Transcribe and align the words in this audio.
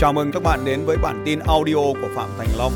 Chào 0.00 0.12
mừng 0.12 0.30
các 0.32 0.42
bạn 0.42 0.60
đến 0.64 0.80
với 0.86 0.96
bản 1.02 1.22
tin 1.24 1.38
audio 1.38 1.74
của 1.74 2.08
Phạm 2.14 2.28
Thành 2.38 2.48
Long. 2.58 2.72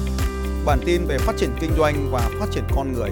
Bản 0.66 0.78
tin 0.86 1.00
về 1.08 1.18
phát 1.18 1.32
triển 1.36 1.50
kinh 1.60 1.70
doanh 1.78 1.94
và 2.12 2.30
phát 2.40 2.46
triển 2.50 2.64
con 2.76 2.92
người. 2.92 3.10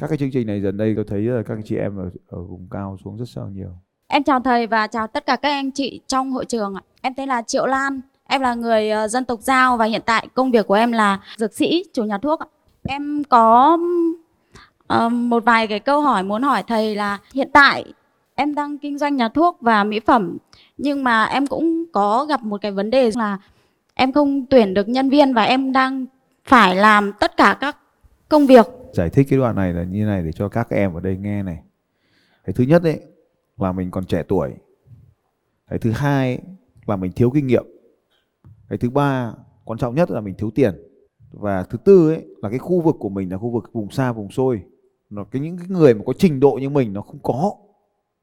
Các 0.00 0.06
cái 0.08 0.18
chương 0.18 0.30
trình 0.32 0.46
này 0.46 0.60
dần 0.60 0.76
đây 0.76 0.92
tôi 0.96 1.04
thấy 1.08 1.20
là 1.20 1.42
các 1.46 1.58
chị 1.64 1.76
em 1.76 1.98
ở, 1.98 2.10
ở 2.28 2.42
vùng 2.42 2.68
cao 2.70 2.96
xuống 3.04 3.18
rất 3.18 3.24
sao 3.28 3.48
nhiều. 3.48 3.68
Em 4.06 4.22
chào 4.22 4.40
thầy 4.40 4.66
và 4.66 4.86
chào 4.86 5.06
tất 5.06 5.26
cả 5.26 5.36
các 5.36 5.48
anh 5.48 5.70
chị 5.70 6.00
trong 6.06 6.32
hội 6.32 6.44
trường 6.44 6.74
ạ. 6.74 6.82
Em 7.02 7.14
tên 7.14 7.28
là 7.28 7.42
Triệu 7.42 7.66
Lan, 7.66 8.00
em 8.28 8.40
là 8.40 8.54
người 8.54 8.90
ờ, 8.90 9.08
dân 9.08 9.24
tộc 9.24 9.40
Giao 9.40 9.76
và 9.76 9.84
hiện 9.84 10.02
tại 10.06 10.28
công 10.34 10.50
việc 10.50 10.66
của 10.66 10.74
em 10.74 10.92
là 10.92 11.20
dược 11.36 11.54
sĩ, 11.54 11.84
chủ 11.92 12.04
nhà 12.04 12.18
thuốc 12.18 12.40
ạ. 12.40 12.46
Em 12.82 13.24
có 13.24 13.78
ờ, 14.86 15.08
một 15.08 15.44
vài 15.44 15.66
cái 15.66 15.80
câu 15.80 16.00
hỏi 16.00 16.22
muốn 16.22 16.42
hỏi 16.42 16.62
thầy 16.62 16.94
là 16.94 17.18
hiện 17.34 17.50
tại 17.52 17.84
em 18.42 18.54
đang 18.54 18.78
kinh 18.78 18.98
doanh 18.98 19.16
nhà 19.16 19.28
thuốc 19.28 19.58
và 19.60 19.84
mỹ 19.84 20.00
phẩm, 20.00 20.36
nhưng 20.78 21.04
mà 21.04 21.24
em 21.24 21.46
cũng 21.46 21.84
có 21.92 22.24
gặp 22.28 22.42
một 22.42 22.60
cái 22.60 22.72
vấn 22.72 22.90
đề 22.90 23.10
là 23.14 23.38
em 23.94 24.12
không 24.12 24.46
tuyển 24.46 24.74
được 24.74 24.88
nhân 24.88 25.10
viên 25.10 25.34
và 25.34 25.42
em 25.42 25.72
đang 25.72 26.06
phải 26.44 26.76
làm 26.76 27.12
tất 27.20 27.36
cả 27.36 27.56
các 27.60 27.76
công 28.28 28.46
việc 28.46 28.66
Giải 28.92 29.10
thích 29.10 29.26
cái 29.30 29.38
đoạn 29.38 29.56
này 29.56 29.72
là 29.72 29.82
như 29.82 30.04
này 30.04 30.22
để 30.22 30.32
cho 30.32 30.48
các 30.48 30.70
em 30.70 30.94
ở 30.94 31.00
đây 31.00 31.16
nghe 31.16 31.42
này. 31.42 31.62
Cái 32.44 32.52
thứ 32.52 32.64
nhất 32.64 32.82
ấy, 32.82 33.00
là 33.56 33.72
mình 33.72 33.90
còn 33.90 34.04
trẻ 34.04 34.22
tuổi. 34.28 34.50
Cái 35.70 35.78
thứ 35.78 35.90
hai 35.90 36.38
là 36.86 36.96
mình 36.96 37.12
thiếu 37.12 37.30
kinh 37.30 37.46
nghiệm. 37.46 37.64
Cái 38.68 38.78
thứ 38.78 38.90
ba, 38.90 39.32
quan 39.64 39.78
trọng 39.78 39.94
nhất 39.94 40.10
là 40.10 40.20
mình 40.20 40.34
thiếu 40.34 40.50
tiền. 40.54 40.74
Và 41.30 41.62
thứ 41.62 41.78
tư 41.78 42.10
ấy, 42.10 42.24
là 42.42 42.50
cái 42.50 42.58
khu 42.58 42.80
vực 42.80 42.96
của 42.98 43.08
mình 43.08 43.30
là 43.30 43.38
khu 43.38 43.50
vực 43.50 43.70
vùng 43.72 43.90
xa, 43.90 44.12
vùng 44.12 44.30
xôi. 44.30 44.62
Nó, 45.10 45.24
cái 45.24 45.42
những 45.42 45.58
cái 45.58 45.66
người 45.68 45.94
mà 45.94 46.02
có 46.06 46.12
trình 46.18 46.40
độ 46.40 46.58
như 46.60 46.68
mình 46.68 46.92
nó 46.92 47.00
không 47.00 47.18
có. 47.22 47.52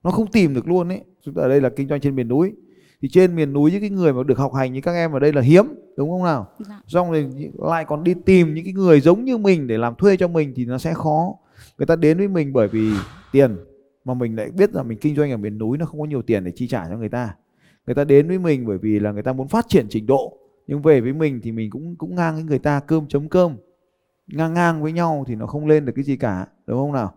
Nó 0.03 0.11
không 0.11 0.31
tìm 0.31 0.53
được 0.53 0.67
luôn 0.67 0.89
ấy. 0.89 1.01
Chúng 1.25 1.33
ta 1.33 1.41
ở 1.41 1.49
đây 1.49 1.61
là 1.61 1.69
kinh 1.69 1.87
doanh 1.87 2.01
trên 2.01 2.15
miền 2.15 2.27
núi. 2.27 2.53
Thì 3.01 3.09
trên 3.09 3.35
miền 3.35 3.53
núi 3.53 3.71
những 3.71 3.81
cái 3.81 3.89
người 3.89 4.13
mà 4.13 4.23
được 4.23 4.37
học 4.37 4.53
hành 4.53 4.73
như 4.73 4.81
các 4.81 4.91
em 4.91 5.11
ở 5.11 5.19
đây 5.19 5.33
là 5.33 5.41
hiếm, 5.41 5.65
đúng 5.97 6.09
không 6.09 6.23
nào? 6.23 6.47
Dạ. 6.59 6.81
xong 6.87 7.11
rồi 7.11 7.29
lại 7.57 7.85
còn 7.85 8.03
đi 8.03 8.13
tìm 8.25 8.53
những 8.53 8.65
cái 8.65 8.73
người 8.73 9.01
giống 9.01 9.25
như 9.25 9.37
mình 9.37 9.67
để 9.67 9.77
làm 9.77 9.95
thuê 9.95 10.17
cho 10.17 10.27
mình 10.27 10.53
thì 10.55 10.65
nó 10.65 10.77
sẽ 10.77 10.93
khó 10.93 11.35
người 11.77 11.85
ta 11.85 11.95
đến 11.95 12.17
với 12.17 12.27
mình 12.27 12.53
bởi 12.53 12.67
vì 12.67 12.91
tiền 13.31 13.57
mà 14.05 14.13
mình 14.13 14.35
lại 14.35 14.51
biết 14.51 14.75
là 14.75 14.83
mình 14.83 14.97
kinh 15.01 15.15
doanh 15.15 15.31
ở 15.31 15.37
miền 15.37 15.57
núi 15.57 15.77
nó 15.77 15.85
không 15.85 15.99
có 15.99 16.05
nhiều 16.05 16.21
tiền 16.21 16.43
để 16.43 16.51
chi 16.55 16.67
trả 16.67 16.89
cho 16.89 16.97
người 16.97 17.09
ta 17.09 17.35
người 17.87 17.95
ta 17.95 18.03
đến 18.03 18.27
với 18.27 18.39
mình 18.39 18.65
bởi 18.67 18.77
vì 18.77 18.99
là 18.99 19.11
người 19.11 19.23
ta 19.23 19.33
muốn 19.33 19.47
phát 19.47 19.65
triển 19.69 19.85
trình 19.89 20.05
độ 20.05 20.37
nhưng 20.67 20.81
về 20.81 21.01
với 21.01 21.13
mình 21.13 21.39
thì 21.43 21.51
mình 21.51 21.69
cũng 21.69 21.95
cũng 21.95 22.15
ngang 22.15 22.35
với 22.35 22.43
người 22.43 22.59
ta 22.59 22.79
cơm 22.79 23.07
chấm 23.07 23.29
cơm 23.29 23.55
ngang 24.27 24.53
ngang 24.53 24.81
với 24.81 24.91
nhau 24.91 25.23
thì 25.27 25.35
nó 25.35 25.47
không 25.47 25.67
lên 25.67 25.85
được 25.85 25.93
cái 25.95 26.03
gì 26.03 26.17
cả 26.17 26.47
đúng 26.67 26.77
không 26.77 26.93
nào 26.93 27.13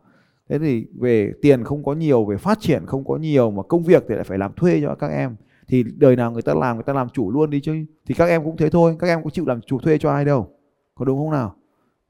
thế 0.52 0.58
thì 0.58 0.86
về 0.98 1.32
tiền 1.42 1.64
không 1.64 1.84
có 1.84 1.92
nhiều 1.92 2.24
về 2.24 2.36
phát 2.36 2.60
triển 2.60 2.86
không 2.86 3.04
có 3.04 3.16
nhiều 3.16 3.50
mà 3.50 3.62
công 3.62 3.82
việc 3.82 4.04
thì 4.08 4.14
lại 4.14 4.24
phải 4.24 4.38
làm 4.38 4.52
thuê 4.52 4.80
cho 4.80 4.94
các 4.94 5.08
em 5.08 5.36
thì 5.68 5.84
đời 5.96 6.16
nào 6.16 6.32
người 6.32 6.42
ta 6.42 6.54
làm 6.54 6.76
người 6.76 6.82
ta 6.82 6.92
làm 6.92 7.08
chủ 7.08 7.30
luôn 7.30 7.50
đi 7.50 7.60
chứ 7.60 7.84
thì 8.06 8.14
các 8.14 8.26
em 8.26 8.44
cũng 8.44 8.56
thế 8.56 8.70
thôi 8.70 8.96
các 8.98 9.06
em 9.06 9.24
có 9.24 9.30
chịu 9.30 9.44
làm 9.46 9.60
chủ 9.60 9.78
thuê 9.78 9.98
cho 9.98 10.10
ai 10.10 10.24
đâu 10.24 10.50
có 10.94 11.04
đúng 11.04 11.18
không 11.18 11.30
nào 11.30 11.56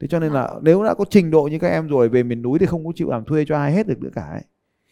thế 0.01 0.09
cho 0.09 0.19
nên 0.19 0.33
là 0.33 0.55
nếu 0.63 0.85
đã 0.85 0.95
có 0.95 1.05
trình 1.11 1.31
độ 1.31 1.43
như 1.43 1.59
các 1.59 1.69
em 1.69 1.89
rồi 1.89 2.09
về 2.09 2.23
miền 2.23 2.43
núi 2.43 2.59
thì 2.59 2.67
không 2.67 2.87
có 2.87 2.93
chịu 2.95 3.11
làm 3.11 3.25
thuê 3.25 3.45
cho 3.45 3.57
ai 3.57 3.73
hết 3.73 3.87
được 3.87 4.03
nữa 4.03 4.11
cả 4.15 4.23
ấy. 4.23 4.43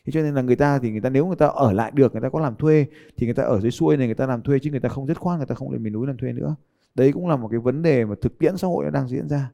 thế 0.06 0.10
cho 0.12 0.22
nên 0.22 0.34
là 0.34 0.42
người 0.42 0.56
ta 0.56 0.78
thì 0.78 0.90
người 0.90 1.00
ta 1.00 1.10
nếu 1.10 1.26
người 1.26 1.36
ta 1.36 1.46
ở 1.46 1.72
lại 1.72 1.90
được 1.94 2.12
người 2.12 2.22
ta 2.22 2.28
có 2.28 2.40
làm 2.40 2.56
thuê 2.56 2.86
thì 3.16 3.26
người 3.26 3.34
ta 3.34 3.42
ở 3.42 3.60
dưới 3.60 3.70
xuôi 3.70 3.96
này 3.96 4.06
người 4.06 4.14
ta 4.14 4.26
làm 4.26 4.42
thuê 4.42 4.58
chứ 4.58 4.70
người 4.70 4.80
ta 4.80 4.88
không 4.88 5.06
dứt 5.06 5.18
khoát 5.18 5.38
người 5.38 5.46
ta 5.46 5.54
không 5.54 5.70
lên 5.70 5.82
miền 5.82 5.92
núi 5.92 6.06
làm 6.06 6.16
thuê 6.16 6.32
nữa 6.32 6.56
đấy 6.94 7.12
cũng 7.12 7.28
là 7.28 7.36
một 7.36 7.48
cái 7.48 7.60
vấn 7.60 7.82
đề 7.82 8.04
mà 8.04 8.14
thực 8.20 8.38
tiễn 8.38 8.56
xã 8.56 8.68
hội 8.68 8.84
nó 8.84 8.90
đang 8.90 9.08
diễn 9.08 9.28
ra 9.28 9.50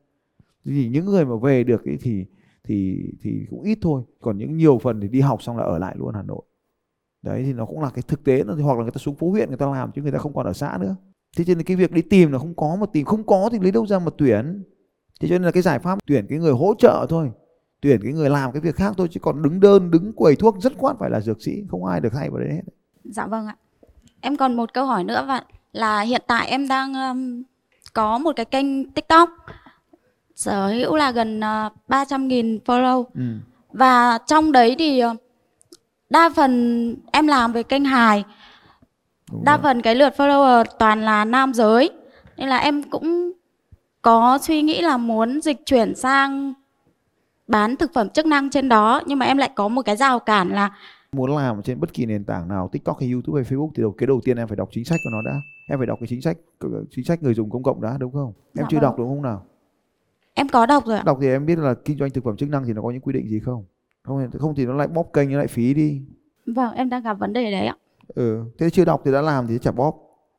thì 0.64 0.88
những 0.88 1.06
người 1.06 1.24
mà 1.24 1.36
về 1.42 1.64
được 1.64 1.84
ấy 1.84 1.96
thì 2.00 2.24
thì 2.66 2.96
thì 3.22 3.46
cũng 3.50 3.62
ít 3.62 3.78
thôi. 3.82 4.02
Còn 4.20 4.38
những 4.38 4.56
nhiều 4.56 4.78
phần 4.78 5.00
thì 5.00 5.08
đi 5.08 5.20
học 5.20 5.42
xong 5.42 5.56
là 5.56 5.64
ở 5.64 5.78
lại 5.78 5.94
luôn 5.98 6.14
Hà 6.14 6.22
Nội. 6.22 6.42
Đấy 7.22 7.42
thì 7.46 7.52
nó 7.52 7.64
cũng 7.64 7.80
là 7.80 7.90
cái 7.90 8.02
thực 8.08 8.24
tế 8.24 8.44
nó 8.44 8.54
hoặc 8.62 8.78
là 8.78 8.82
người 8.82 8.92
ta 8.92 8.98
xuống 8.98 9.14
phố 9.14 9.30
huyện 9.30 9.48
người 9.48 9.58
ta 9.58 9.66
làm 9.66 9.92
chứ 9.92 10.02
người 10.02 10.12
ta 10.12 10.18
không 10.18 10.34
còn 10.34 10.46
ở 10.46 10.52
xã 10.52 10.78
nữa. 10.80 10.96
Thế 11.36 11.44
cho 11.44 11.54
nên 11.54 11.64
cái 11.64 11.76
việc 11.76 11.92
đi 11.92 12.02
tìm 12.02 12.32
là 12.32 12.38
không 12.38 12.54
có 12.54 12.76
mà 12.80 12.86
tìm 12.92 13.04
không 13.04 13.24
có 13.24 13.48
thì 13.52 13.58
lấy 13.58 13.72
đâu 13.72 13.86
ra 13.86 13.98
mà 13.98 14.10
tuyển. 14.18 14.62
Thế 15.20 15.28
cho 15.28 15.34
nên 15.34 15.42
là 15.42 15.50
cái 15.50 15.62
giải 15.62 15.78
pháp 15.78 15.98
tuyển 16.06 16.26
cái 16.28 16.38
người 16.38 16.52
hỗ 16.52 16.74
trợ 16.78 17.06
thôi 17.08 17.30
tuyển 17.80 18.00
cái 18.02 18.12
người 18.12 18.30
làm 18.30 18.52
cái 18.52 18.60
việc 18.60 18.76
khác 18.76 18.94
thôi 18.96 19.08
chứ 19.10 19.20
còn 19.20 19.42
đứng 19.42 19.60
đơn 19.60 19.90
đứng 19.90 20.12
quầy 20.12 20.36
thuốc 20.36 20.56
rất 20.60 20.72
quát 20.78 20.94
phải 20.98 21.10
là 21.10 21.20
dược 21.20 21.42
sĩ 21.42 21.64
không 21.68 21.84
ai 21.84 22.00
được 22.00 22.12
thay 22.12 22.30
vào 22.30 22.38
đấy 22.38 22.52
hết. 22.52 22.62
Dạ 23.04 23.26
vâng 23.26 23.46
ạ. 23.46 23.56
Em 24.20 24.36
còn 24.36 24.56
một 24.56 24.74
câu 24.74 24.86
hỏi 24.86 25.04
nữa 25.04 25.24
và 25.28 25.42
là 25.72 26.00
hiện 26.00 26.22
tại 26.26 26.48
em 26.48 26.68
đang 26.68 26.94
um, 26.94 27.42
có 27.92 28.18
một 28.18 28.32
cái 28.36 28.44
kênh 28.44 28.90
TikTok 28.90 29.30
sở 30.36 30.68
hữu 30.68 30.96
là 30.96 31.10
gần 31.10 31.38
uh, 31.38 31.72
300.000 31.88 32.58
follow. 32.64 33.04
Ừ. 33.14 33.22
và 33.72 34.18
trong 34.26 34.52
đấy 34.52 34.76
thì 34.78 35.04
uh, 35.04 35.16
đa 36.10 36.30
phần 36.36 36.94
em 37.12 37.26
làm 37.26 37.52
về 37.52 37.62
kênh 37.62 37.84
hài, 37.84 38.24
đúng 39.32 39.44
đa 39.44 39.56
rồi. 39.56 39.62
phần 39.62 39.82
cái 39.82 39.94
lượt 39.94 40.14
follower 40.16 40.64
toàn 40.78 41.02
là 41.02 41.24
nam 41.24 41.54
giới. 41.54 41.90
Nên 42.36 42.48
là 42.48 42.56
em 42.56 42.82
cũng 42.82 43.32
có 44.02 44.38
suy 44.42 44.62
nghĩ 44.62 44.80
là 44.80 44.96
muốn 44.96 45.40
dịch 45.40 45.66
chuyển 45.66 45.94
sang 45.94 46.54
bán 47.48 47.76
thực 47.76 47.92
phẩm 47.94 48.08
chức 48.08 48.26
năng 48.26 48.50
trên 48.50 48.68
đó. 48.68 49.02
Nhưng 49.06 49.18
mà 49.18 49.26
em 49.26 49.38
lại 49.38 49.50
có 49.54 49.68
một 49.68 49.82
cái 49.82 49.96
rào 49.96 50.18
cản 50.18 50.50
là 50.50 50.70
muốn 51.12 51.36
làm 51.36 51.62
trên 51.62 51.80
bất 51.80 51.92
kỳ 51.92 52.06
nền 52.06 52.24
tảng 52.24 52.48
nào 52.48 52.68
tiktok 52.72 53.00
hay 53.00 53.10
youtube 53.10 53.42
hay 53.42 53.52
facebook 53.52 53.70
thì 53.74 53.82
đầu 53.82 53.94
cái 53.98 54.06
đầu 54.06 54.20
tiên 54.24 54.36
em 54.36 54.48
phải 54.48 54.56
đọc 54.56 54.68
chính 54.72 54.84
sách 54.84 55.00
của 55.04 55.10
nó 55.12 55.22
đã. 55.22 55.36
Em 55.68 55.78
phải 55.78 55.86
đọc 55.86 55.98
cái 56.00 56.06
chính 56.06 56.22
sách 56.22 56.36
chính 56.90 57.04
sách 57.04 57.22
người 57.22 57.34
dùng 57.34 57.50
công 57.50 57.62
cộng 57.62 57.80
đã 57.82 57.96
đúng 58.00 58.12
không? 58.12 58.32
Em 58.36 58.64
Dạ 58.64 58.66
chưa 58.70 58.76
vâng. 58.76 58.82
đọc 58.82 58.94
đúng 58.98 59.08
không 59.08 59.22
nào 59.22 59.42
em 60.36 60.48
có 60.48 60.66
đọc 60.66 60.86
rồi 60.86 60.96
ạ. 60.96 61.02
đọc 61.06 61.18
thì 61.20 61.28
em 61.28 61.46
biết 61.46 61.58
là 61.58 61.74
kinh 61.84 61.98
doanh 61.98 62.10
thực 62.10 62.24
phẩm 62.24 62.36
chức 62.36 62.48
năng 62.48 62.64
thì 62.64 62.72
nó 62.72 62.82
có 62.82 62.90
những 62.90 63.00
quy 63.00 63.12
định 63.12 63.28
gì 63.28 63.40
không 63.40 63.64
không 64.02 64.30
không 64.38 64.54
thì 64.54 64.66
nó 64.66 64.74
lại 64.74 64.88
bóp 64.88 65.10
kênh 65.12 65.32
nó 65.32 65.38
lại 65.38 65.46
phí 65.46 65.74
đi 65.74 66.02
Vâng, 66.46 66.74
em 66.74 66.88
đang 66.88 67.02
gặp 67.02 67.14
vấn 67.18 67.32
đề 67.32 67.50
đấy 67.50 67.66
ạ. 67.66 67.76
ừ 68.08 68.44
thế 68.58 68.70
chưa 68.70 68.84
đọc 68.84 69.02
thì 69.04 69.12
đã 69.12 69.20
làm 69.22 69.46
thì 69.46 69.58
chả 69.58 69.72
bóp 69.72 69.94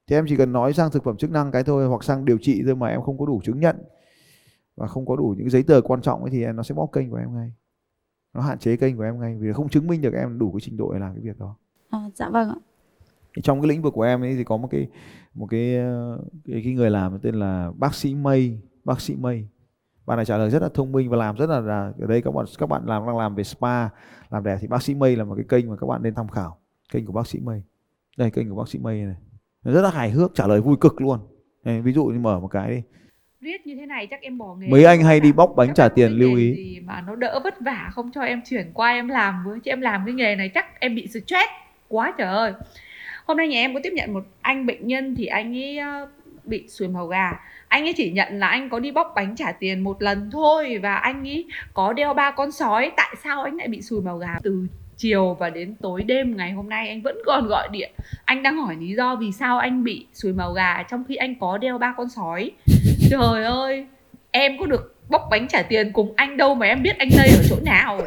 thì 0.08 0.16
em 0.16 0.26
chỉ 0.30 0.36
cần 0.38 0.52
nói 0.54 0.74
sang 0.74 0.92
thực 0.92 1.04
phẩm 1.04 1.18
chức 1.18 1.32
năng 1.32 1.52
cái 1.52 1.64
thôi 1.64 1.88
hoặc 1.88 2.04
sang 2.04 2.26
điều 2.26 2.38
trị 2.42 2.62
thôi 2.66 2.76
mà 2.76 2.88
em 2.88 3.02
không 3.02 3.18
có 3.18 3.26
đủ 3.26 3.42
chứng 3.44 3.60
nhận 3.60 3.76
và 4.76 4.88
không 4.88 5.06
có 5.06 5.16
đủ 5.16 5.36
những 5.38 5.50
giấy 5.50 5.64
tờ 5.64 5.82
quan 5.82 6.02
trọng 6.02 6.22
ấy 6.22 6.30
thì 6.32 6.46
nó 6.46 6.64
sẽ 6.64 6.76
bóp 6.76 6.90
kênh 6.94 7.10
của 7.10 7.18
em 7.18 7.36
ngay 7.36 7.52
nó 8.34 8.42
hạn 8.42 8.60
chế 8.60 8.76
kênh 8.78 8.98
của 8.98 9.04
em 9.04 9.20
ngay 9.20 9.38
vì 9.40 9.54
không 9.54 9.70
chứng 9.70 9.88
minh 9.88 10.02
được 10.02 10.14
em 10.14 10.40
đủ 10.40 10.52
cái 10.52 10.60
trình 10.62 10.78
độ 10.78 10.94
để 10.94 11.00
làm 11.00 11.14
cái 11.16 11.22
việc 11.24 11.40
đó 11.40 11.56
À, 11.90 12.00
dạ 12.16 12.30
vâng 12.30 12.50
ạ. 12.50 12.56
Trong 13.44 13.62
cái 13.62 13.70
lĩnh 13.70 13.82
vực 13.82 13.94
của 13.94 14.02
em 14.04 14.22
ấy 14.24 14.36
thì 14.36 14.44
có 14.44 14.58
một 14.58 14.68
cái 14.72 14.88
một 15.34 15.48
cái 15.50 15.78
ờ, 15.78 16.20
cái, 16.46 16.62
cái 16.64 16.74
người 16.74 16.90
làm 16.90 17.20
tên 17.20 17.36
là 17.36 17.72
bác 17.78 17.96
sĩ 17.96 18.16
Mây 18.16 18.60
bác 18.84 19.02
sĩ 19.02 19.16
Mây 19.16 19.48
bạn 20.08 20.18
này 20.18 20.26
trả 20.26 20.38
lời 20.38 20.50
rất 20.50 20.62
là 20.62 20.70
thông 20.74 20.92
minh 20.92 21.10
và 21.10 21.18
làm 21.18 21.36
rất 21.36 21.50
là, 21.50 21.60
là 21.60 21.92
ở 22.00 22.08
đây 22.08 22.22
các 22.22 22.32
bạn 22.32 22.46
các 22.58 22.70
bạn 22.70 22.82
làm 22.86 23.06
đang 23.08 23.18
làm 23.18 23.36
về 23.36 23.44
spa 23.44 23.90
làm 24.30 24.44
đẹp 24.44 24.58
thì 24.62 24.68
bác 24.68 24.84
sĩ 24.84 24.96
Mây 24.96 25.16
là 25.16 25.24
một 25.24 25.36
cái 25.36 25.46
kênh 25.50 25.70
mà 25.70 25.76
các 25.82 25.88
bạn 25.88 26.04
nên 26.04 26.16
tham 26.16 26.28
khảo. 26.28 26.58
Kênh 26.92 27.06
của 27.06 27.14
bác 27.14 27.28
sĩ 27.28 27.40
Mây 27.40 27.64
đây 28.18 28.32
kênh 28.32 28.50
của 28.50 28.56
bác 28.56 28.70
sĩ 28.70 28.80
Mây 28.80 29.02
này 29.02 29.16
rất 29.64 29.82
là 29.82 29.90
hài 29.90 30.10
hước 30.10 30.36
trả 30.36 30.48
lời 30.48 30.62
vui 30.62 30.76
cực 30.82 31.02
luôn. 31.02 31.20
Đây, 31.64 31.82
ví 31.82 31.94
dụ 31.94 32.06
như 32.06 32.20
mở 32.20 32.40
một 32.40 32.48
cái 32.48 32.70
đi. 32.70 32.82
Viết 33.42 33.68
như 33.68 33.76
thế 33.76 33.86
này 33.86 34.08
chắc 34.08 34.22
em 34.22 34.38
bỏ 34.38 34.56
nghề 34.56 34.68
mấy 34.68 34.84
anh 34.84 35.04
hay 35.04 35.20
đi 35.20 35.32
bóc 35.32 35.54
bánh 35.56 35.74
trả 35.74 35.90
tiền 35.90 36.12
lưu 36.12 36.36
ý. 36.36 36.56
gì 36.56 36.80
mà 36.80 37.02
nó 37.02 37.16
đỡ 37.16 37.40
vất 37.44 37.62
vả 37.62 37.90
không 37.94 38.12
cho 38.12 38.22
em 38.22 38.42
chuyển 38.50 38.72
qua 38.74 38.90
em 38.92 39.08
làm 39.08 39.44
với? 39.46 39.60
Chứ 39.60 39.72
em 39.72 39.82
làm 39.82 40.04
cái 40.06 40.14
nghề 40.14 40.36
này 40.36 40.50
chắc 40.54 40.80
em 40.80 40.96
bị 40.96 41.08
stress 41.08 41.50
quá 41.88 42.14
trời 42.18 42.28
ơi. 42.28 42.54
Hôm 43.26 43.38
nay 43.38 43.48
nhà 43.48 43.60
em 43.60 43.74
có 43.74 43.80
tiếp 43.84 43.94
nhận 43.94 44.14
một 44.14 44.24
anh 44.42 44.66
bệnh 44.66 44.88
nhân 44.88 45.16
thì 45.16 45.26
anh 45.26 45.56
ấy 45.56 45.80
bị 46.48 46.68
sùi 46.68 46.88
màu 46.88 47.08
gà. 47.08 47.32
Anh 47.68 47.84
ấy 47.84 47.94
chỉ 47.98 48.12
nhận 48.12 48.40
là 48.40 48.48
anh 48.48 48.70
có 48.70 48.80
đi 48.80 48.92
bóc 48.92 49.14
bánh 49.16 49.36
trả 49.36 49.52
tiền 49.52 49.80
một 49.80 50.02
lần 50.02 50.30
thôi 50.32 50.80
và 50.84 50.96
anh 50.96 51.28
ấy 51.28 51.46
có 51.74 51.94
đeo 51.94 52.14
ba 52.14 52.32
con 52.32 52.52
sói. 52.52 52.92
Tại 52.98 53.16
sao 53.24 53.44
anh 53.44 53.56
lại 53.56 53.68
bị 53.68 53.82
sùi 53.82 54.02
màu 54.02 54.18
gà? 54.18 54.36
Từ 54.44 54.68
chiều 54.98 55.34
và 55.40 55.50
đến 55.50 55.76
tối 55.82 56.04
đêm 56.04 56.38
ngày 56.38 56.52
hôm 56.52 56.70
nay 56.70 56.90
anh 56.90 57.02
vẫn 57.02 57.18
còn 57.26 57.48
gọi 57.48 57.68
điện. 57.72 57.92
Anh 58.26 58.44
đang 58.44 58.58
hỏi 58.58 58.76
lý 58.80 58.96
do 58.96 59.16
vì 59.16 59.32
sao 59.32 59.60
anh 59.60 59.84
bị 59.84 60.06
sùi 60.14 60.34
màu 60.34 60.54
gà 60.54 60.84
trong 60.84 61.04
khi 61.08 61.16
anh 61.16 61.36
có 61.40 61.58
đeo 61.58 61.78
ba 61.78 61.94
con 61.98 62.10
sói. 62.10 62.52
Trời 63.10 63.44
ơi, 63.44 63.86
em 64.32 64.58
có 64.60 64.66
được 64.66 64.96
bóc 65.10 65.22
bánh 65.32 65.48
trả 65.48 65.62
tiền 65.62 65.92
cùng 65.94 66.14
anh 66.16 66.38
đâu 66.38 66.56
mà 66.56 66.66
em 66.66 66.84
biết 66.84 66.98
anh 66.98 67.10
đây 67.18 67.28
ở 67.28 67.44
chỗ 67.50 67.56
nào? 67.66 68.02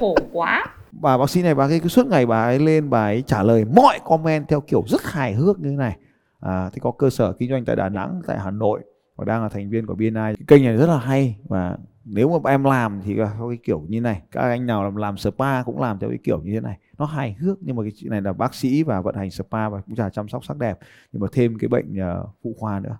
Khổ 0.00 0.16
quá. 0.32 0.66
Bà 0.92 1.18
bác 1.18 1.30
sĩ 1.30 1.42
này, 1.42 1.54
bà 1.54 1.64
ấy 1.64 1.80
cứ 1.80 1.88
suốt 1.88 2.06
ngày 2.06 2.26
bà 2.26 2.42
ấy 2.42 2.58
lên, 2.58 2.90
bà 2.90 3.02
ấy 3.02 3.22
trả 3.26 3.42
lời 3.42 3.64
mọi 3.76 3.98
comment 4.04 4.48
theo 4.48 4.60
kiểu 4.60 4.84
rất 4.88 5.04
hài 5.04 5.32
hước 5.32 5.58
như 5.58 5.70
thế 5.70 5.76
này 5.76 5.96
à, 6.40 6.70
thì 6.72 6.80
có 6.80 6.90
cơ 6.90 7.10
sở 7.10 7.32
kinh 7.32 7.50
doanh 7.50 7.64
tại 7.64 7.76
Đà 7.76 7.88
Nẵng 7.88 8.20
tại 8.26 8.38
Hà 8.38 8.50
Nội 8.50 8.80
và 9.16 9.24
đang 9.24 9.42
là 9.42 9.48
thành 9.48 9.70
viên 9.70 9.86
của 9.86 9.94
BNI 9.94 10.12
cái 10.12 10.36
kênh 10.46 10.64
này 10.64 10.76
rất 10.76 10.86
là 10.86 10.98
hay 10.98 11.36
và 11.48 11.78
nếu 12.04 12.38
mà 12.40 12.50
em 12.50 12.64
làm 12.64 13.00
thì 13.04 13.16
có 13.16 13.48
cái 13.48 13.58
kiểu 13.62 13.84
như 13.88 14.00
này 14.00 14.22
các 14.30 14.40
anh 14.40 14.66
nào 14.66 14.84
làm 14.84 14.96
làm 14.96 15.16
spa 15.16 15.62
cũng 15.62 15.80
làm 15.80 15.98
theo 15.98 16.10
cái 16.10 16.18
kiểu 16.24 16.42
như 16.42 16.52
thế 16.54 16.60
này. 16.60 16.78
Nó 16.98 17.04
hài 17.04 17.32
hước 17.32 17.58
nhưng 17.60 17.76
mà 17.76 17.82
cái 17.82 17.92
chuyện 17.96 18.10
này 18.10 18.22
là 18.22 18.32
bác 18.32 18.54
sĩ 18.54 18.82
và 18.82 19.00
vận 19.00 19.14
hành 19.14 19.30
spa 19.30 19.68
và 19.68 19.80
cũng 19.80 19.94
là 19.98 20.10
chăm 20.10 20.28
sóc 20.28 20.44
sắc 20.44 20.56
đẹp 20.56 20.78
nhưng 21.12 21.22
mà 21.22 21.28
thêm 21.32 21.58
cái 21.58 21.68
bệnh 21.68 21.96
uh, 21.96 22.28
phụ 22.42 22.54
khoa 22.58 22.80
nữa. 22.80 22.98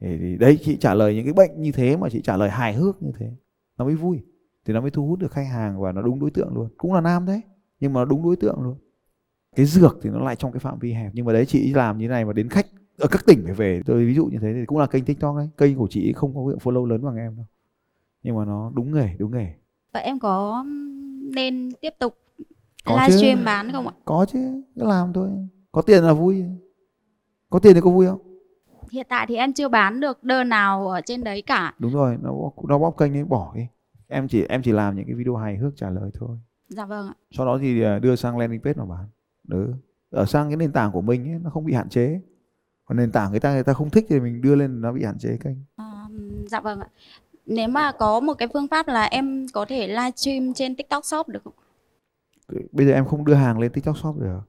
Thì, 0.00 0.18
thì 0.18 0.36
đấy 0.36 0.58
chị 0.62 0.76
trả 0.76 0.94
lời 0.94 1.14
những 1.14 1.24
cái 1.24 1.32
bệnh 1.32 1.62
như 1.62 1.72
thế 1.72 1.96
mà 1.96 2.08
chị 2.08 2.20
trả 2.24 2.36
lời 2.36 2.50
hài 2.50 2.74
hước 2.74 3.02
như 3.02 3.12
thế 3.18 3.30
nó 3.78 3.84
mới 3.84 3.94
vui. 3.94 4.22
Thì 4.64 4.74
nó 4.74 4.80
mới 4.80 4.90
thu 4.90 5.06
hút 5.06 5.18
được 5.18 5.32
khách 5.32 5.46
hàng 5.52 5.80
và 5.80 5.92
nó 5.92 6.02
đúng 6.02 6.20
đối 6.20 6.30
tượng 6.30 6.54
luôn. 6.54 6.68
Cũng 6.76 6.92
là 6.92 7.00
nam 7.00 7.26
đấy 7.26 7.40
nhưng 7.80 7.92
mà 7.92 8.00
nó 8.00 8.04
đúng 8.04 8.22
đối 8.22 8.36
tượng 8.36 8.62
luôn 8.62 8.76
cái 9.56 9.66
dược 9.66 9.98
thì 10.02 10.10
nó 10.10 10.18
lại 10.20 10.36
trong 10.36 10.52
cái 10.52 10.60
phạm 10.60 10.78
vi 10.78 10.92
hẹp. 10.92 11.10
Nhưng 11.14 11.24
mà 11.26 11.32
đấy 11.32 11.46
chị 11.46 11.72
làm 11.74 11.98
như 11.98 12.08
này 12.08 12.24
mà 12.24 12.32
đến 12.32 12.48
khách 12.48 12.66
ở 12.98 13.06
các 13.10 13.26
tỉnh 13.26 13.42
phải 13.44 13.54
về. 13.54 13.82
Tôi 13.86 14.04
ví 14.04 14.14
dụ 14.14 14.26
như 14.26 14.38
thế 14.42 14.52
thì 14.54 14.66
cũng 14.66 14.78
là 14.78 14.86
kênh 14.86 15.04
tiktok 15.04 15.36
ấy. 15.36 15.48
Kênh 15.56 15.76
của 15.76 15.86
chị 15.90 16.12
không 16.12 16.34
có 16.34 16.40
lượng 16.48 16.58
follow 16.58 16.86
lớn 16.86 17.02
bằng 17.04 17.16
em 17.16 17.36
đâu. 17.36 17.46
Nhưng 18.22 18.36
mà 18.36 18.44
nó 18.44 18.72
đúng 18.74 18.94
nghề 18.94 19.14
đúng 19.18 19.30
nghề. 19.32 19.54
Vậy 19.92 20.02
em 20.02 20.18
có 20.18 20.64
nên 21.34 21.70
tiếp 21.80 21.94
tục 21.98 22.18
Có 22.84 22.96
chứ. 22.96 23.06
livestream 23.06 23.44
bán 23.44 23.72
không 23.72 23.86
ạ? 23.88 23.92
có 24.04 24.26
chứ. 24.32 24.62
Cứ 24.76 24.84
làm 24.86 25.12
thôi. 25.12 25.30
Có 25.72 25.82
tiền 25.82 26.04
là 26.04 26.12
vui. 26.12 26.44
Có 27.50 27.58
tiền 27.58 27.74
thì 27.74 27.80
có 27.80 27.90
vui 27.90 28.06
không? 28.06 28.18
Hiện 28.90 29.06
tại 29.08 29.26
thì 29.28 29.36
em 29.36 29.52
chưa 29.52 29.68
bán 29.68 30.00
được 30.00 30.24
đơn 30.24 30.48
nào 30.48 30.88
ở 30.88 31.00
trên 31.00 31.24
đấy 31.24 31.42
cả. 31.42 31.74
Đúng 31.78 31.92
rồi. 31.92 32.16
Nó 32.22 32.30
bóp- 32.32 32.64
nó 32.68 32.78
bóp 32.78 32.94
kênh 32.98 33.16
ấy 33.16 33.24
bỏ 33.24 33.52
đi. 33.56 33.66
Em 34.08 34.28
chỉ 34.28 34.44
em 34.48 34.62
chỉ 34.62 34.72
làm 34.72 34.96
những 34.96 35.06
cái 35.06 35.14
video 35.14 35.36
hài 35.36 35.56
hước 35.56 35.76
trả 35.76 35.90
lời 35.90 36.10
thôi. 36.14 36.38
Dạ 36.68 36.86
vâng 36.86 37.06
ạ. 37.06 37.14
Sau 37.30 37.46
đó 37.46 37.58
thì 37.60 37.82
à, 37.82 37.98
đưa 37.98 38.16
sang 38.16 38.38
landing 38.38 38.60
page 38.60 38.74
mà 38.78 38.84
bán 38.84 39.04
ừ. 39.48 39.72
ở 40.10 40.26
sang 40.26 40.48
cái 40.48 40.56
nền 40.56 40.72
tảng 40.72 40.92
của 40.92 41.00
mình 41.00 41.28
ấy, 41.28 41.38
nó 41.38 41.50
không 41.50 41.64
bị 41.64 41.72
hạn 41.72 41.88
chế. 41.88 42.20
Còn 42.84 42.98
nền 42.98 43.12
tảng 43.12 43.30
người 43.30 43.40
ta 43.40 43.52
người 43.52 43.64
ta 43.64 43.72
không 43.72 43.90
thích 43.90 44.06
thì 44.08 44.20
mình 44.20 44.40
đưa 44.40 44.54
lên 44.54 44.80
nó 44.80 44.92
bị 44.92 45.04
hạn 45.04 45.18
chế 45.18 45.36
kênh. 45.44 45.56
À, 45.76 46.08
dạ 46.46 46.60
vâng 46.60 46.80
ạ. 46.80 46.88
Nếu 47.46 47.68
mà 47.68 47.92
có 47.92 48.20
một 48.20 48.34
cái 48.34 48.48
phương 48.52 48.68
pháp 48.68 48.88
là 48.88 49.04
em 49.04 49.46
có 49.52 49.64
thể 49.64 49.88
livestream 49.88 50.54
trên 50.54 50.76
tiktok 50.76 51.04
shop 51.04 51.28
được 51.28 51.40
không? 51.44 51.54
Bây 52.72 52.86
giờ 52.86 52.92
em 52.92 53.04
không 53.04 53.24
đưa 53.24 53.34
hàng 53.34 53.58
lên 53.58 53.72
tiktok 53.72 53.98
shop 53.98 54.16
được. 54.18 54.40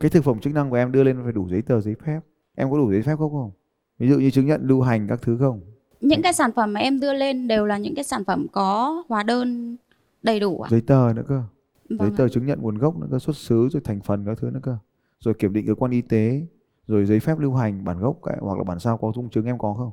Cái 0.00 0.10
thực 0.10 0.24
phẩm 0.24 0.40
chức 0.40 0.54
năng 0.54 0.70
của 0.70 0.76
em 0.76 0.92
đưa 0.92 1.04
lên 1.04 1.20
phải 1.24 1.32
đủ 1.32 1.48
giấy 1.48 1.62
tờ 1.62 1.80
giấy 1.80 1.94
phép. 2.04 2.20
Em 2.54 2.70
có 2.70 2.78
đủ 2.78 2.92
giấy 2.92 3.02
phép 3.02 3.16
không? 3.18 3.32
Không. 3.32 3.50
Ví 3.98 4.08
dụ 4.08 4.18
như 4.18 4.30
chứng 4.30 4.46
nhận 4.46 4.60
lưu 4.64 4.80
hành 4.80 5.08
các 5.08 5.22
thứ 5.22 5.36
không? 5.40 5.60
Những 6.00 6.22
cái 6.22 6.32
sản 6.32 6.52
phẩm 6.52 6.72
mà 6.72 6.80
em 6.80 7.00
đưa 7.00 7.12
lên 7.12 7.48
đều 7.48 7.66
là 7.66 7.78
những 7.78 7.94
cái 7.94 8.04
sản 8.04 8.24
phẩm 8.24 8.46
có 8.52 9.02
hóa 9.08 9.22
đơn 9.22 9.76
đầy 10.22 10.40
đủ 10.40 10.60
ạ. 10.60 10.68
Giấy 10.70 10.80
tờ 10.80 11.12
nữa 11.16 11.24
cơ 11.28 11.42
giấy 11.90 11.98
vâng 11.98 12.12
ạ. 12.12 12.18
tờ 12.18 12.28
chứng 12.28 12.46
nhận 12.46 12.62
nguồn 12.62 12.78
gốc 12.78 12.96
nữa 12.98 13.06
cơ 13.10 13.18
xuất 13.18 13.36
xứ 13.36 13.68
rồi 13.72 13.82
thành 13.84 14.00
phần 14.00 14.24
các 14.26 14.38
thứ 14.40 14.50
nữa 14.50 14.60
cơ. 14.62 14.76
Rồi 15.20 15.34
kiểm 15.34 15.52
định 15.52 15.66
cơ 15.66 15.74
quan 15.74 15.90
y 15.92 16.00
tế 16.00 16.46
rồi 16.86 17.06
giấy 17.06 17.20
phép 17.20 17.38
lưu 17.38 17.54
hành 17.54 17.84
bản 17.84 17.98
gốc 17.98 18.16
cái- 18.22 18.36
hoặc 18.40 18.58
là 18.58 18.64
bản 18.64 18.78
sao 18.78 18.96
có 18.96 19.12
dung 19.14 19.30
chứng 19.30 19.46
em 19.46 19.58
có 19.58 19.74
không? 19.74 19.90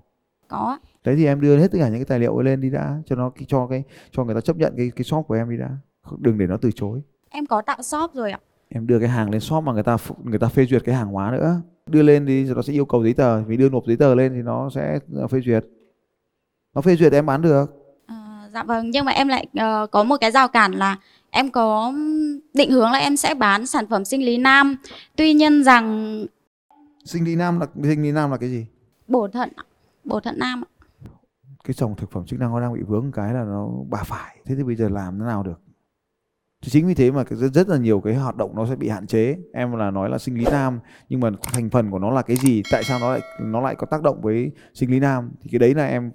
Có 0.48 0.58
ạ. 0.58 0.78
đấy 1.04 1.16
thì 1.16 1.26
em 1.26 1.42
đưa 1.42 1.58
hết 1.58 1.68
tất 1.72 1.78
cả 1.82 1.88
những 1.90 1.98
cái 1.98 2.06
tài 2.06 2.20
liệu 2.20 2.36
ấy 2.38 2.44
lên 2.46 2.62
đi 2.62 2.70
đã 2.70 3.02
cho 3.06 3.16
nó 3.16 3.32
cho 3.48 3.68
cái 3.68 3.84
cho 4.12 4.24
người 4.24 4.36
ta 4.36 4.42
chấp 4.42 4.58
nhận 4.58 4.74
cái 4.78 4.92
cái 4.96 5.04
shop 5.04 5.26
của 5.28 5.34
em 5.36 5.50
đi 5.50 5.58
đã. 5.58 5.70
Đừng 6.18 6.38
để 6.38 6.48
nó 6.48 6.58
từ 6.58 6.72
chối. 6.76 7.02
Em 7.30 7.46
có 7.46 7.62
tạo 7.62 7.82
shop 7.82 8.12
rồi 8.14 8.32
ạ. 8.32 8.40
Em 8.70 8.88
đưa 8.88 9.00
cái 9.00 9.10
hàng 9.10 9.30
lên 9.30 9.42
shop 9.42 9.64
mà 9.64 9.74
người 9.74 9.84
ta 9.84 9.96
ph- 9.96 10.14
người 10.24 10.40
ta 10.40 10.48
phê 10.48 10.66
duyệt 10.66 10.84
cái 10.86 10.96
hàng 10.96 11.08
hóa 11.08 11.32
nữa. 11.32 11.62
Đưa 11.88 12.02
lên 12.04 12.26
rồi 12.26 12.56
nó 12.56 12.62
sẽ 12.62 12.74
yêu 12.74 12.86
cầu 12.86 13.04
giấy 13.04 13.14
tờ. 13.14 13.44
Vì 13.44 13.58
đưa 13.58 13.70
nộp 13.70 13.84
giấy 13.88 13.98
tờ 13.98 14.16
lên 14.16 14.34
thì 14.36 14.42
nó 14.42 14.70
sẽ 14.70 15.00
ờ, 15.14 15.28
phê 15.28 15.40
duyệt. 15.42 15.66
Nó 16.76 16.82
phê 16.82 16.96
duyệt 16.96 17.14
em 17.14 17.26
bán 17.26 17.42
được. 17.42 17.66
À, 18.06 18.50
dạ 18.54 18.64
vâng 18.64 18.92
nhưng 18.92 19.06
mà 19.06 19.12
em 19.12 19.28
lại 19.28 19.48
ờ, 19.60 19.88
có 19.92 20.04
một 20.04 20.18
cái 20.22 20.32
rào 20.32 20.48
cản 20.48 20.72
là 20.72 20.98
em 21.38 21.52
có 21.52 21.94
định 22.54 22.72
hướng 22.72 22.92
là 22.92 22.98
em 22.98 23.18
sẽ 23.18 23.34
bán 23.34 23.66
sản 23.66 23.86
phẩm 23.90 24.06
sinh 24.06 24.26
lý 24.26 24.38
nam. 24.38 24.76
Tuy 25.16 25.34
nhiên 25.34 25.64
rằng 25.64 26.26
sinh 27.06 27.26
lý 27.26 27.36
nam 27.36 27.60
là 27.60 27.68
sinh 27.84 28.04
lý 28.04 28.12
nam 28.12 28.32
là 28.32 28.38
cái 28.38 28.50
gì? 28.50 28.66
Bổ 29.08 29.28
thận 29.28 29.50
bổ 30.04 30.20
thận 30.20 30.40
nam 30.40 30.64
cái 31.64 31.74
dòng 31.74 31.96
thực 31.96 32.12
phẩm 32.12 32.26
chức 32.26 32.40
năng 32.40 32.52
nó 32.52 32.62
đang 32.62 32.74
bị 32.74 32.82
vướng 32.88 33.12
cái 33.12 33.34
là 33.34 33.44
nó 33.44 33.70
bà 33.90 34.04
phải. 34.04 34.38
Thế 34.46 34.56
thì 34.56 34.64
bây 34.64 34.76
giờ 34.76 34.90
làm 34.90 35.20
thế 35.20 35.26
nào 35.26 35.44
được? 35.44 35.62
Thì 36.62 36.70
chính 36.70 36.88
vì 36.88 36.94
thế 36.94 37.12
mà 37.12 37.24
rất, 37.30 37.54
rất 37.54 37.70
là 37.70 37.78
nhiều 37.78 38.02
cái 38.02 38.16
hoạt 38.16 38.36
động 38.36 38.56
nó 38.56 38.66
sẽ 38.70 38.76
bị 38.76 38.90
hạn 38.90 39.08
chế. 39.08 39.38
Em 39.54 39.72
là 39.72 39.92
nói 39.92 40.10
là 40.10 40.18
sinh 40.18 40.36
lý 40.38 40.46
nam 40.52 40.80
nhưng 41.10 41.20
mà 41.20 41.30
thành 41.54 41.70
phần 41.70 41.92
của 41.92 42.00
nó 42.00 42.12
là 42.12 42.22
cái 42.22 42.38
gì? 42.38 42.64
Tại 42.72 42.84
sao 42.84 43.00
nó 43.00 43.12
lại 43.12 43.22
nó 43.42 43.62
lại 43.62 43.76
có 43.76 43.88
tác 43.88 44.02
động 44.02 44.22
với 44.22 44.52
sinh 44.74 44.92
lý 44.92 45.00
nam? 45.00 45.32
Thì 45.42 45.50
cái 45.52 45.60
đấy 45.60 45.74
là 45.74 45.88
em 45.88 46.12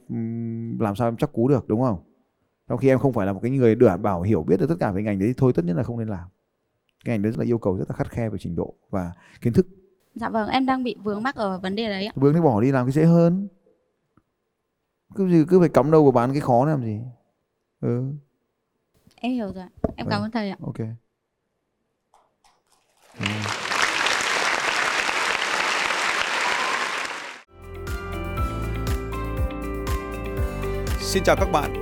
làm 0.80 0.96
sao 0.96 1.08
em 1.08 1.16
chắc 1.16 1.32
cú 1.32 1.48
được 1.48 1.68
đúng 1.68 1.82
không 1.82 1.98
trong 2.68 2.78
khi 2.78 2.88
em 2.88 2.98
không 2.98 3.12
phải 3.12 3.26
là 3.26 3.32
một 3.32 3.40
cái 3.42 3.50
người 3.50 3.74
đảm 3.74 4.02
bảo 4.02 4.22
hiểu 4.22 4.42
biết 4.42 4.60
được 4.60 4.66
tất 4.68 4.76
cả 4.80 4.92
về 4.92 5.02
ngành 5.02 5.18
đấy 5.18 5.28
thì 5.28 5.34
thôi 5.36 5.52
tất 5.54 5.64
nhiên 5.64 5.76
là 5.76 5.82
không 5.82 5.98
nên 5.98 6.08
làm. 6.08 6.28
Cái 7.04 7.14
ngành 7.14 7.22
đấy 7.22 7.32
rất 7.32 7.38
là 7.38 7.44
yêu 7.44 7.58
cầu 7.58 7.76
rất 7.76 7.84
là 7.90 7.96
khắt 7.96 8.10
khe 8.10 8.28
về 8.28 8.38
trình 8.40 8.56
độ 8.56 8.74
và 8.90 9.12
kiến 9.40 9.52
thức. 9.52 9.66
Dạ 10.14 10.28
vâng 10.28 10.48
em 10.48 10.66
đang 10.66 10.82
bị 10.82 10.96
vướng 11.02 11.22
mắc 11.22 11.34
ở 11.34 11.58
vấn 11.58 11.76
đề 11.76 11.88
đấy 11.88 12.06
ạ. 12.06 12.12
Vướng 12.16 12.34
thì 12.34 12.40
bỏ 12.40 12.60
đi 12.60 12.72
làm 12.72 12.86
cái 12.86 12.92
dễ 12.92 13.04
hơn. 13.04 13.48
Cứ 15.14 15.28
gì 15.28 15.44
cứ 15.48 15.60
phải 15.60 15.68
cắm 15.68 15.90
đầu 15.90 16.02
vào 16.02 16.12
bán 16.12 16.32
cái 16.32 16.40
khó 16.40 16.64
làm 16.64 16.82
gì. 16.84 17.00
Ừ. 17.80 18.02
Em 19.16 19.32
hiểu 19.32 19.52
rồi 19.54 19.64
em 19.96 20.06
cảm 20.10 20.22
ơn 20.22 20.30
thầy 20.30 20.50
ạ. 20.50 20.56
Ok. 20.60 20.76
Xin 31.00 31.22
chào 31.24 31.36
các 31.36 31.48
bạn 31.52 31.81